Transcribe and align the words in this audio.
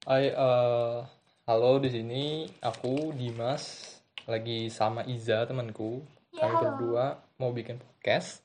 Hai, 0.00 0.32
eh, 0.32 0.96
halo 1.44 1.70
di 1.76 1.90
sini 1.92 2.22
aku 2.64 3.12
Dimas 3.12 3.94
lagi 4.24 4.72
sama 4.72 5.04
Iza 5.04 5.44
temanku. 5.44 6.00
Ya, 6.32 6.46
Kami 6.46 6.54
halo. 6.56 6.62
berdua 6.64 7.04
mau 7.36 7.52
bikin 7.52 7.76
podcast. 7.76 8.40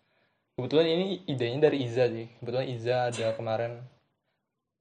Kebetulan 0.56 0.88
ini 0.90 1.06
idenya 1.24 1.72
dari 1.72 1.84
Iza 1.84 2.12
sih. 2.12 2.28
Kebetulan 2.40 2.68
Iza 2.68 3.08
ada 3.08 3.28
kemarin 3.32 3.80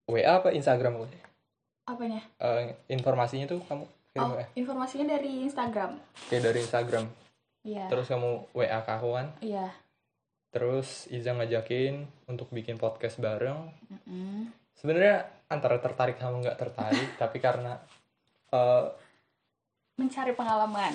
WA 0.06 0.26
apa 0.34 0.50
Instagram 0.50 0.98
aku? 0.98 1.06
Apanya? 1.86 2.20
Eh, 2.40 2.74
informasinya 2.90 3.46
tuh 3.46 3.60
kamu 3.62 3.84
kirim 4.10 4.24
Oh, 4.24 4.34
WA. 4.34 4.44
informasinya 4.54 5.06
dari 5.14 5.46
Instagram. 5.46 5.90
Kayak 6.26 6.42
dari 6.42 6.58
Instagram. 6.58 7.04
Iya. 7.64 7.86
Terus 7.86 8.06
kamu 8.10 8.30
WA 8.50 8.78
ke 8.82 8.90
aku 8.90 9.08
kan. 9.14 9.26
Iya. 9.38 9.66
Terus 10.50 11.06
Iza 11.06 11.34
ngajakin 11.34 12.02
untuk 12.26 12.50
bikin 12.50 12.78
podcast 12.78 13.18
bareng. 13.18 13.70
Mm-mm. 13.90 14.63
Sebenarnya 14.74 15.24
antara 15.48 15.78
tertarik 15.78 16.18
sama 16.18 16.42
nggak 16.42 16.58
tertarik, 16.58 17.08
tapi 17.22 17.38
karena 17.38 17.78
eh, 18.52 18.84
Mencari 19.94 20.34
pengalaman. 20.34 20.94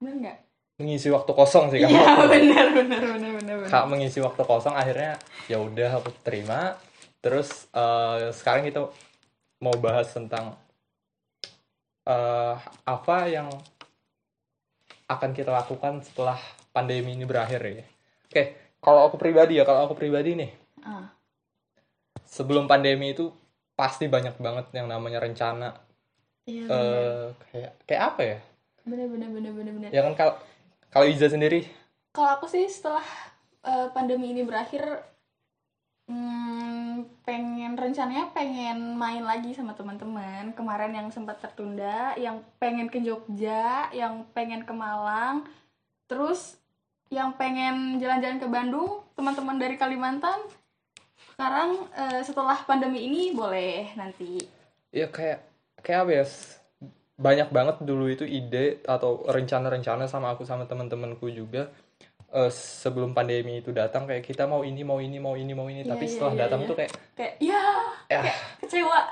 Bener 0.00 0.16
nggak? 0.20 0.38
mengisi 0.80 1.12
waktu 1.12 1.28
kosong 1.36 1.68
sih 1.68 1.76
kamu. 1.84 1.92
Iya, 1.92 2.24
bener, 2.24 2.66
bener, 2.72 3.02
bener, 3.04 3.30
bener. 3.36 3.68
Kak 3.68 3.84
mengisi 3.84 4.16
waktu 4.24 4.40
kosong 4.48 4.72
akhirnya 4.72 5.20
ya 5.44 5.60
udah 5.60 6.00
aku 6.00 6.08
terima 6.24 6.72
terus 7.20 7.68
eh, 7.76 8.32
sekarang 8.32 8.64
kita 8.64 8.88
mau 9.60 9.76
bahas 9.76 10.08
tentang 10.08 10.56
eh, 12.08 12.54
apa 12.88 13.16
yang 13.28 13.52
akan 15.04 15.30
kita 15.36 15.52
lakukan 15.52 16.00
setelah 16.00 16.40
pandemi 16.72 17.12
ini 17.12 17.28
berakhir 17.28 17.60
ya 17.60 17.84
oke 18.24 18.44
kalau 18.80 19.10
aku 19.12 19.20
pribadi 19.20 19.60
ya 19.60 19.68
kalau 19.68 19.84
aku 19.84 19.94
pribadi 20.00 20.32
nih 20.32 20.50
Ah, 20.80 21.12
sebelum 22.40 22.64
pandemi 22.64 23.12
itu 23.12 23.28
pasti 23.76 24.08
banyak 24.08 24.40
banget 24.40 24.72
yang 24.72 24.88
namanya 24.88 25.20
rencana 25.20 25.76
iya, 26.48 26.64
bener. 26.64 27.04
eh, 27.04 27.26
kayak 27.52 27.72
kayak 27.84 28.02
apa 28.12 28.20
ya 28.24 28.38
bener, 28.88 29.06
bener, 29.12 29.28
bener, 29.28 29.52
bener, 29.52 29.72
bener. 29.76 29.90
ya 29.92 30.00
kan 30.00 30.16
kalau 30.16 30.34
kalau 30.90 31.06
Iza 31.06 31.28
sendiri 31.30 31.68
Kalau 32.10 32.42
aku 32.42 32.50
sih 32.50 32.66
setelah 32.66 33.06
eh, 33.62 33.86
pandemi 33.94 34.34
ini 34.34 34.42
berakhir, 34.42 34.82
hmm, 36.10 37.22
pengen 37.22 37.78
rencananya 37.78 38.34
pengen 38.34 38.98
main 38.98 39.22
lagi 39.22 39.54
sama 39.54 39.78
teman-teman. 39.78 40.50
Kemarin 40.58 40.90
yang 40.90 41.08
sempat 41.14 41.38
tertunda, 41.38 42.18
yang 42.18 42.42
pengen 42.58 42.90
ke 42.90 42.98
Jogja, 42.98 43.94
yang 43.94 44.26
pengen 44.34 44.66
ke 44.66 44.74
Malang, 44.74 45.46
terus 46.10 46.58
yang 47.14 47.34
pengen 47.38 48.02
jalan-jalan 48.02 48.42
ke 48.42 48.48
Bandung, 48.50 49.06
teman-teman 49.14 49.62
dari 49.62 49.78
Kalimantan. 49.78 50.42
Sekarang 51.32 51.70
eh, 51.90 52.20
setelah 52.20 52.58
pandemi 52.60 53.00
ini 53.02 53.30
boleh 53.30 53.94
nanti. 53.94 54.38
ya 54.90 55.06
kayak 55.06 55.38
kayak 55.78 56.00
apa 56.00 56.12
ya 56.12 56.24
banyak 57.14 57.48
banget 57.48 57.76
dulu 57.80 58.06
itu 58.06 58.24
ide 58.24 58.82
atau 58.82 59.22
rencana-rencana 59.22 60.04
sama 60.04 60.32
aku 60.32 60.42
sama 60.42 60.64
teman-temanku 60.64 61.30
juga 61.30 61.70
eh, 62.28 62.50
sebelum 62.50 63.12
pandemi 63.12 63.58
itu 63.58 63.70
datang 63.70 64.04
kayak 64.04 64.20
kita 64.20 64.44
mau 64.44 64.60
ini 64.60 64.82
mau 64.82 64.98
ini 64.98 65.16
mau 65.16 65.34
ini 65.34 65.52
mau 65.52 65.64
ini 65.64 65.82
Iya, 65.82 65.90
tapi 65.90 66.04
iya, 66.04 66.10
setelah 66.10 66.32
iya, 66.32 66.40
datang 66.42 66.60
iya. 66.60 66.66
tuh 66.66 66.76
kayak 66.76 66.92
Kayak 67.14 67.34
ya, 67.38 67.62
ya 68.08 68.20
kecewa. 68.58 68.98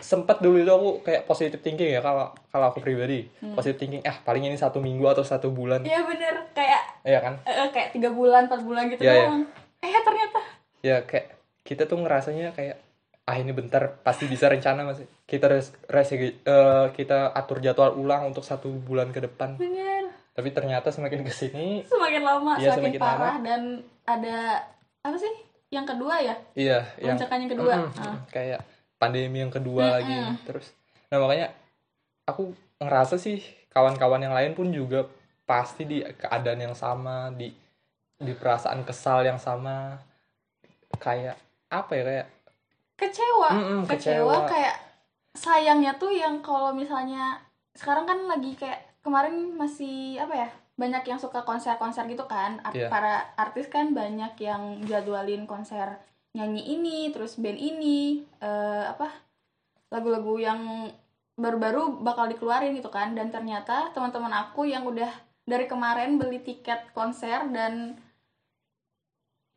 sempat 0.00 0.38
dulu 0.38 0.56
itu 0.56 0.70
aku 0.70 0.90
kayak 1.02 1.26
positive 1.26 1.58
thinking 1.58 1.90
ya 1.90 1.98
kalau 1.98 2.30
kalau 2.48 2.70
aku 2.70 2.78
pribadi 2.78 3.26
positive 3.50 3.76
thinking 3.76 3.98
ah 4.06 4.14
paling 4.16 4.46
ini 4.46 4.54
satu 4.54 4.78
minggu 4.78 5.02
atau 5.04 5.26
satu 5.26 5.50
bulan 5.50 5.82
Iya 5.82 6.06
bener, 6.06 6.34
kayak 6.54 6.82
ya 7.02 7.18
kan 7.18 7.34
eh, 7.42 7.66
kayak 7.68 7.92
tiga 7.92 8.08
bulan, 8.08 8.46
empat 8.46 8.62
bulan 8.62 8.86
gitu 8.88 9.02
Iya, 9.02 9.10
iya. 9.12 9.26
doang. 9.26 9.42
Eh 9.78 9.90
ternyata 9.98 10.38
ya 10.80 11.02
kayak 11.02 11.34
kita 11.62 11.84
tuh 11.84 11.98
ngerasanya 11.98 12.52
kayak 12.52 12.78
ah 13.24 13.36
ini 13.36 13.52
bentar 13.52 14.00
pasti 14.00 14.24
bisa 14.24 14.48
rencana 14.48 14.88
masih 14.88 15.04
kita 15.24 15.46
res, 15.46 15.68
res- 15.84 16.16
eh, 16.16 16.86
kita 16.90 17.28
atur 17.30 17.60
jadwal 17.60 17.92
ulang 17.92 18.24
untuk 18.26 18.40
satu 18.40 18.72
bulan 18.72 19.12
ke 19.12 19.20
depan. 19.20 19.60
Bener. 19.60 20.08
Tapi 20.32 20.48
ternyata 20.48 20.88
semakin 20.88 21.20
ke 21.20 21.30
sini 21.30 21.84
semakin 21.84 22.22
lama 22.24 22.56
Iya, 22.56 22.72
semakin, 22.72 22.96
semakin 22.96 23.00
parah 23.02 23.36
dan 23.42 23.62
ada 24.06 24.64
apa 25.04 25.16
sih 25.18 25.34
yang 25.68 25.84
kedua 25.84 26.14
ya? 26.18 26.34
Iya 26.54 26.78
yang 26.96 27.20
lonjakan 27.20 27.38
yang 27.44 27.52
kedua. 27.52 27.72
Mm-mm, 27.76 28.00
Ah. 28.00 28.16
kayak 28.30 28.60
pandemi 28.96 29.38
yang 29.38 29.52
kedua 29.52 29.82
Mm-mm. 29.82 29.96
lagi 30.00 30.16
terus. 30.42 30.72
Nah 31.12 31.18
makanya 31.20 31.52
aku 32.24 32.54
ngerasa 32.78 33.20
sih 33.20 33.42
kawan-kawan 33.68 34.24
yang 34.24 34.32
lain 34.32 34.56
pun 34.56 34.72
juga 34.72 35.04
pasti 35.44 35.84
di 35.84 36.00
keadaan 36.00 36.60
yang 36.62 36.72
sama 36.72 37.28
di 37.28 37.52
di 38.16 38.32
perasaan 38.32 38.82
kesal 38.82 39.20
yang 39.22 39.36
sama 39.36 40.00
kayak 40.98 41.36
apa 41.68 41.92
ya 41.92 42.02
kayak 42.04 42.26
kecewa 42.96 43.48
Mm-mm, 43.50 43.80
kecewa 43.84 44.26
kecewa. 44.26 44.36
kayak 44.46 44.76
sayangnya 45.32 45.94
tuh 45.94 46.10
yang 46.10 46.40
kalau 46.40 46.70
misalnya 46.72 47.38
sekarang 47.72 48.04
kan 48.04 48.18
lagi 48.26 48.52
kayak 48.52 48.82
kemarin 49.00 49.54
masih 49.54 50.18
apa 50.18 50.34
ya 50.36 50.48
banyak 50.74 51.02
yang 51.04 51.18
suka 51.18 51.42
konser-konser 51.42 52.06
gitu 52.06 52.26
kan 52.26 52.58
Art- 52.60 52.74
Iya. 52.74 52.86
para 52.88 53.14
artis 53.36 53.66
kan 53.66 53.90
banyak 53.92 54.34
yang 54.38 54.62
jadwalin 54.82 55.42
konser 55.44 55.98
nyanyi 56.30 56.62
ini 56.72 56.98
terus 57.08 57.34
band 57.34 57.56
ini 57.56 58.22
eh, 58.38 58.84
apa 58.84 59.10
lagu-lagu 59.88 60.36
yang 60.36 60.90
baru-baru 61.34 62.02
bakal 62.02 62.26
dikeluarin 62.26 62.74
gitu 62.74 62.90
kan 62.90 63.14
dan 63.14 63.30
ternyata 63.30 63.90
teman-teman 63.90 64.30
aku 64.36 64.66
yang 64.66 64.82
udah 64.82 65.08
dari 65.42 65.64
kemarin 65.64 66.18
beli 66.18 66.38
tiket 66.38 66.90
konser 66.92 67.46
dan 67.48 67.94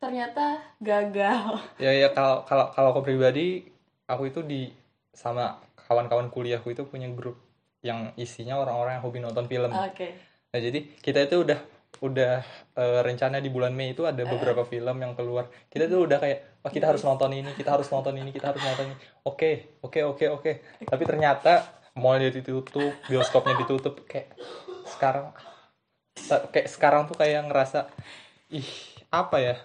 ternyata 0.02 0.58
gagal 0.82 1.62
ya 1.84 1.94
ya 1.94 2.08
kalau 2.10 2.42
kalau 2.42 2.74
kalau 2.74 2.88
aku 2.90 3.06
pribadi 3.06 3.62
aku 4.10 4.26
itu 4.26 4.42
di 4.42 4.74
sama 5.14 5.62
kawan-kawan 5.86 6.26
kuliahku 6.34 6.74
itu 6.74 6.82
punya 6.90 7.06
grup 7.14 7.38
yang 7.86 8.10
isinya 8.18 8.58
orang-orang 8.58 8.98
yang 8.98 9.04
hobi 9.06 9.18
nonton 9.22 9.46
film 9.46 9.70
oke 9.70 10.32
Nah, 10.52 10.60
jadi 10.60 10.84
kita 11.00 11.32
itu 11.32 11.48
udah 11.48 11.58
udah 12.04 12.44
eh, 12.76 13.00
rencana 13.00 13.40
di 13.40 13.48
bulan 13.48 13.72
Mei 13.72 13.96
itu 13.96 14.04
ada 14.04 14.20
beberapa 14.28 14.68
film 14.68 14.96
yang 15.00 15.16
keluar. 15.16 15.48
Kita 15.72 15.88
tuh 15.88 16.04
udah 16.04 16.20
kayak, 16.20 16.60
wah 16.60 16.68
kita 16.68 16.92
harus 16.92 17.00
nonton 17.08 17.32
ini, 17.32 17.50
kita 17.56 17.72
harus 17.72 17.88
nonton 17.88 18.12
ini, 18.20 18.30
kita 18.36 18.52
harus 18.52 18.60
nonton 18.60 18.92
ini. 18.92 18.96
Oke, 19.24 19.80
oke, 19.80 20.00
oke, 20.04 20.24
oke. 20.28 20.52
Tapi 20.84 21.02
ternyata 21.08 21.72
mallnya 21.96 22.28
ditutup, 22.28 22.92
bioskopnya 23.08 23.56
ditutup. 23.64 24.04
Kayak 24.04 24.36
sekarang, 24.84 25.32
kayak 26.52 26.68
sekarang 26.68 27.02
tuh 27.08 27.16
kayak 27.16 27.48
ngerasa, 27.48 27.88
ih 28.52 28.68
apa 29.08 29.36
ya? 29.40 29.56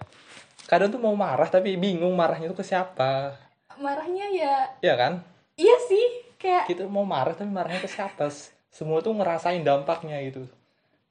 Kadang 0.68 0.92
tuh 0.92 1.00
mau 1.00 1.16
marah 1.16 1.48
tapi 1.48 1.74
bingung 1.74 2.12
marahnya 2.12 2.46
tuh 2.46 2.60
ke 2.60 2.62
siapa, 2.62 3.32
marahnya 3.74 4.26
ya 4.28 4.54
ya 4.80 4.94
kan? 4.94 5.24
iya 5.54 5.74
sih 5.82 6.04
kayak 6.36 6.66
kita 6.66 6.84
mau 6.86 7.02
marah 7.02 7.32
tapi 7.32 7.48
marahnya 7.48 7.80
ke 7.80 7.88
siapa? 7.88 8.28
Semua 8.68 9.00
tuh 9.00 9.10
ngerasain 9.12 9.58
dampaknya 9.60 10.20
gitu. 10.22 10.44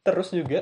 Terus 0.01 0.29
juga 0.29 0.61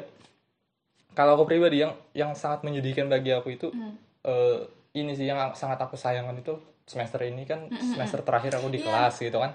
kalau 1.11 1.35
aku 1.35 1.45
pribadi 1.45 1.79
yang 1.79 1.93
yang 2.11 2.31
sangat 2.33 2.61
menyedihkan 2.61 3.05
bagi 3.05 3.31
aku 3.31 3.51
itu 3.51 3.67
Hmm. 3.69 3.95
eh, 4.21 4.63
ini 4.95 5.11
sih 5.11 5.23
yang 5.23 5.37
sangat 5.53 5.77
aku 5.77 5.95
sayangkan 5.95 6.33
itu 6.35 6.55
semester 6.83 7.19
ini 7.21 7.43
kan 7.43 7.67
semester 7.71 8.21
terakhir 8.21 8.55
aku 8.55 8.69
di 8.69 8.79
Iya. 8.79 8.85
kelas 8.85 9.15
gitu 9.19 9.37
kan. 9.37 9.51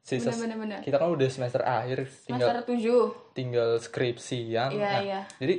Sisa 0.00 0.28
bener 0.30 0.40
bener 0.52 0.58
bener. 0.58 0.78
kita 0.80 0.96
kan 0.96 1.08
udah 1.10 1.28
semester 1.28 1.60
akhir 1.60 2.04
tinggal 2.22 2.48
semester 2.52 2.56
tujuh. 2.66 3.02
tinggal 3.32 3.70
skripsian 3.78 4.68
iya 4.70 4.84
Nah, 4.86 5.00
iya. 5.00 5.20
jadi 5.34 5.54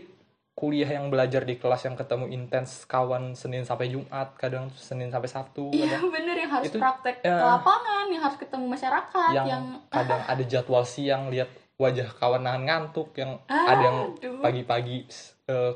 kuliah 0.55 0.87
yang 0.87 1.11
belajar 1.11 1.43
di 1.43 1.59
kelas 1.59 1.83
yang 1.83 1.93
ketemu 1.93 2.31
intens 2.31 2.83
kawan 2.85 3.35
Senin 3.35 3.61
sampai 3.61 3.91
Jumat 3.91 4.33
kadang 4.35 4.71
Senin 4.71 5.11
sampai 5.11 5.27
Sabtu 5.27 5.67
iya 5.69 5.83
kadang. 5.91 6.07
bener 6.09 6.35
yang 6.37 6.47
harus 6.49 6.65
Itu- 6.65 6.79
praktek 6.79 7.19
ya. 7.19 7.35
ke 7.35 7.45
lapangan 7.45 8.05
yang 8.07 8.23
harus 8.23 8.37
ketemu 8.37 8.65
masyarakat 8.65 9.31
yang, 9.33 9.45
yang, 9.45 9.63
kadang 9.85 10.21
ada 10.23 10.43
jadwal 10.45 10.81
siang 10.81 11.27
lihat 11.27 11.51
wajah 11.75 12.07
kawan 12.13 12.39
nahan 12.41 12.63
ngantuk 12.63 13.11
yang 13.13 13.35
Ah, 13.45 13.67
ada 13.69 13.83
yang 13.83 13.97
pagi-pagi 14.39 15.03
eh, 15.45 15.73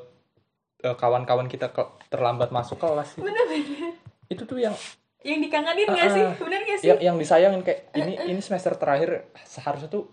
eh, 0.80 0.96
kawan-kawan 0.96 1.46
kita 1.46 1.70
ke- 1.70 1.92
terlambat 2.08 2.48
masuk 2.50 2.80
kelas 2.80 3.20
bener 3.20 3.46
bener. 3.46 4.00
Itu 4.28 4.48
tuh 4.48 4.58
yang 4.58 4.72
yang 5.20 5.44
dikangenin 5.44 5.92
nggak 5.92 6.08
Ah, 6.08 6.16
sih? 6.16 6.24
bener 6.40 6.60
nggak 6.64 6.78
sih? 6.80 6.88
yang 6.88 7.00
yang 7.04 7.16
disayangin 7.20 7.60
kayak 7.60 7.92
ini 7.94 8.16
ini 8.26 8.40
semester 8.40 8.72
terakhir 8.74 9.28
seharusnya 9.44 9.92
tuh 9.92 10.08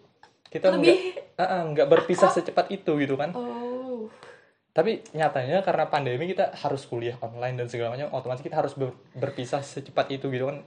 kita 0.44 0.74
Lebih- 0.74 1.22
nggak 1.32 1.46
ah, 1.46 1.62
nggak 1.64 1.86
berpisah 1.86 2.26
secepat 2.28 2.66
itu 2.68 2.98
gitu 2.98 3.14
kan. 3.14 3.30
Oh 3.30 4.10
tapi 4.76 5.00
nyatanya 5.16 5.64
karena 5.64 5.88
pandemi 5.88 6.28
kita 6.28 6.52
harus 6.52 6.84
kuliah 6.84 7.16
online 7.24 7.56
dan 7.56 7.66
segala 7.72 7.96
macam 7.96 8.12
otomatis 8.12 8.44
kita 8.44 8.60
harus 8.60 8.76
ber- 8.76 8.92
berpisah 9.16 9.64
secepat 9.64 10.12
itu 10.12 10.28
gitu 10.28 10.52
kan. 10.52 10.60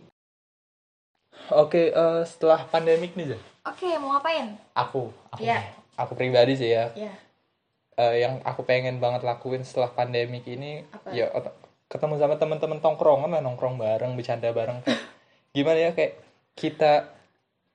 Oke 1.54 1.94
eh, 1.94 2.22
setelah 2.26 2.66
pandemik 2.66 3.14
nih 3.14 3.38
Zah, 3.38 3.42
oke 3.70 3.86
mau 4.02 4.18
ngapain? 4.18 4.58
Aku 4.74 5.14
aku 5.30 5.46
Iya. 5.46 5.62
aku 5.94 6.18
pribadi 6.18 6.58
sih 6.58 6.74
ya. 6.74 6.90
Ya 6.98 7.14
eh, 8.00 8.24
yang 8.24 8.40
aku 8.48 8.64
pengen 8.64 8.98
banget 8.98 9.22
lakuin 9.28 9.62
setelah 9.62 9.92
pandemik 9.92 10.48
ini 10.48 10.88
Apa? 10.90 11.12
ya 11.12 11.28
ketemu 11.92 12.16
sama 12.16 12.40
teman-teman 12.40 12.80
tongkrongan 12.80 13.30
lah 13.36 13.42
nongkrong 13.44 13.76
bareng 13.76 14.16
bercanda 14.16 14.50
bareng. 14.56 14.82
Kayak 14.88 15.02
gimana 15.56 15.80
ya 15.84 15.92
kayak 15.94 16.14
kita 16.56 16.94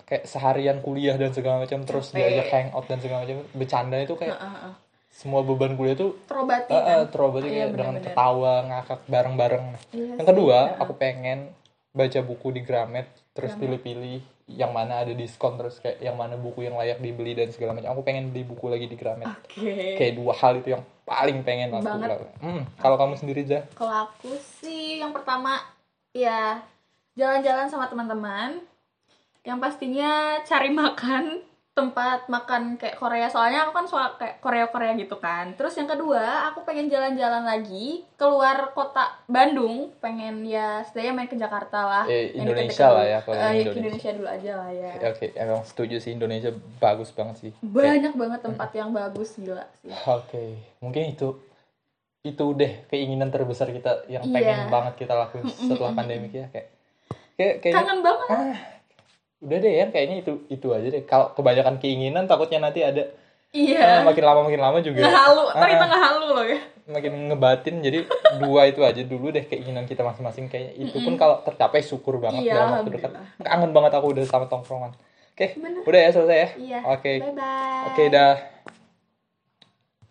kayak 0.04 0.24
seharian 0.28 0.78
kuliah 0.84 1.16
dan 1.16 1.32
segala 1.32 1.64
macam 1.64 1.84
terus 1.86 2.12
diajak 2.12 2.48
hangout 2.52 2.84
dan 2.88 2.98
segala 3.00 3.24
macam 3.24 3.38
bercanda 3.54 3.96
itu 4.00 4.14
kayak 4.18 4.34
Heeh, 4.36 4.52
heeh. 4.54 4.74
Semua 5.14 5.40
beban 5.40 5.72
kuliah 5.72 5.94
tuh 5.94 6.18
terobati 6.26 6.68
eh, 6.68 6.76
eh, 6.76 6.82
kan 7.00 7.06
terobati 7.08 7.46
Iya, 7.46 7.54
kayak 7.54 7.68
dengan 7.70 7.94
bener-bener. 7.94 8.10
ketawa 8.10 8.52
ngakak 8.66 9.00
bareng-bareng 9.06 9.64
Iya 9.88 10.04
yang 10.12 10.18
sih, 10.20 10.28
kedua 10.28 10.58
heeh. 10.66 10.82
aku 10.82 10.92
pengen 10.94 11.38
baca 11.90 12.20
buku 12.20 12.48
di 12.50 12.60
Gramet 12.60 13.06
terus 13.30 13.54
pilih-pilih 13.54 14.18
yang 14.46 14.70
mana 14.70 15.00
ada 15.00 15.10
diskon 15.10 15.54
terus 15.54 15.78
kayak 15.78 15.98
yang 16.00 16.14
mana 16.14 16.34
buku 16.34 16.62
yang 16.62 16.74
layak 16.74 16.98
dibeli 16.98 17.32
dan 17.32 17.48
segala 17.48 17.72
macam 17.72 17.94
aku 17.94 18.02
pengen 18.02 18.28
beli 18.28 18.42
buku 18.42 18.66
lagi 18.66 18.84
di 18.84 18.94
Gramet 18.94 19.30
Oke. 19.30 19.94
kayak 19.94 20.14
dua 20.14 20.34
hal 20.34 20.58
itu 20.58 20.68
yang 20.70 20.82
paling 21.02 21.40
pengen 21.40 21.70
aku 21.70 21.86
lakukan. 21.86 22.34
Hmm, 22.38 22.62
kalau 22.76 22.96
kamu 22.96 23.14
sendiri 23.14 23.40
aja 23.42 23.62
Kalau 23.72 24.10
aku 24.10 24.34
sih 24.58 24.98
yang 24.98 25.12
pertama 25.12 25.62
ya 26.10 26.58
jalan-jalan 27.12 27.68
sama 27.68 27.86
teman-teman. 27.86 28.58
Yang 29.42 29.58
pastinya 29.60 30.10
cari 30.40 30.72
makan 30.72 31.24
tempat 31.74 32.30
makan 32.30 32.78
kayak 32.78 32.94
Korea 32.94 33.26
soalnya 33.26 33.66
aku 33.66 33.74
kan 33.74 33.84
suka 33.84 34.14
kayak 34.14 34.38
Korea-Korea 34.38 34.94
gitu 34.94 35.18
kan. 35.18 35.58
Terus 35.58 35.74
yang 35.74 35.90
kedua, 35.90 36.22
aku 36.48 36.62
pengen 36.62 36.86
jalan-jalan 36.86 37.42
lagi 37.42 38.06
keluar 38.14 38.70
kota 38.70 39.18
Bandung, 39.26 39.90
pengen 39.98 40.46
ya 40.46 40.80
setidaknya 40.80 41.12
main 41.12 41.26
ke 41.26 41.34
Jakarta 41.34 41.78
lah. 41.82 42.04
Eh, 42.06 42.30
Indonesia 42.32 42.86
lah 42.88 43.02
ya, 43.04 43.18
kalau 43.20 43.34
ke 43.34 43.42
Indonesia. 43.42 43.74
Indonesia 43.74 44.10
dulu 44.14 44.28
aja 44.30 44.52
lah 44.54 44.70
ya. 44.70 44.90
Oke 45.04 45.26
emang 45.34 45.62
setuju 45.64 45.96
sih 45.98 46.14
Indonesia 46.14 46.50
bagus 46.78 47.10
banget 47.10 47.36
sih 47.36 47.50
Kayak- 47.52 47.74
Banyak 47.74 48.14
banget 48.14 48.40
tempat 48.40 48.70
yang 48.72 48.90
bagus 48.90 49.34
gila 49.34 49.66
sih. 49.76 49.90
Oke, 50.16 50.44
mungkin 50.78 51.10
itu 51.10 51.28
itu 52.22 52.44
deh 52.54 52.86
keinginan 52.86 53.28
terbesar 53.28 53.68
kita 53.68 54.06
yang 54.06 54.22
Iya. 54.22 54.32
pengen 54.32 54.58
banget 54.70 54.94
kita 54.96 55.12
lakuin 55.12 55.44
setelah 55.50 55.90
pandemi 55.92 56.30
ya 56.30 56.46
kayak 56.48 56.70
kayak 57.34 57.54
kayak 57.60 57.74
Kangen 57.76 57.98
banget. 58.00 58.28
ah, 58.30 58.56
udah 59.44 59.58
deh 59.58 59.72
ya 59.74 59.86
kayaknya 59.88 60.16
itu 60.20 60.32
itu 60.48 60.66
aja 60.68 60.88
deh. 60.88 61.04
Kalau 61.04 61.30
kebanyakan 61.32 61.76
keinginan 61.76 62.24
takutnya 62.24 62.58
nanti 62.60 62.80
ada 62.80 63.04
Iya. 63.54 63.78
ah, 63.78 64.00
makin 64.02 64.24
lama 64.24 64.40
makin 64.42 64.58
lama 64.58 64.78
juga 64.80 64.98
Ngehalu, 64.98 65.44
Ah, 65.48 65.62
kita 65.62 65.78
ah, 65.78 65.88
ngehalu 65.88 66.26
loh 66.32 66.42
ya. 66.44 66.58
makin 66.84 67.12
ngebatin 67.28 67.74
jadi 67.80 67.98
dua 68.36 68.66
itu 68.66 68.82
aja 68.82 68.98
dulu 69.00 69.30
deh 69.30 69.46
keinginan 69.46 69.86
kita 69.86 70.02
masing-masing 70.02 70.50
kayaknya 70.50 70.74
itu 70.76 70.98
pun 70.98 71.14
kalau 71.14 71.38
tercapai 71.40 71.78
syukur 71.78 72.18
banget 72.18 72.44
Iya, 72.44 72.54
dalam 72.56 72.68
waktu 72.74 72.90
dekat. 72.90 73.10
Kangen 73.38 73.70
banget 73.70 73.92
aku 73.94 74.10
udah 74.10 74.24
sama 74.26 74.50
tongkrongan. 74.50 74.90
Oke, 75.30 75.54
Bener. 75.54 75.80
udah 75.82 76.00
ya 76.00 76.10
selesai 76.10 76.36
ya. 76.36 76.48
Iya. 76.56 76.78
Oke. 76.90 77.12
Bye 77.20 77.30
bye. 77.32 77.86
Oke, 77.88 78.02
dah. 78.08 78.34